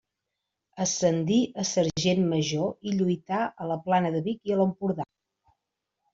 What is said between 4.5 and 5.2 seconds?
i a l'Empordà.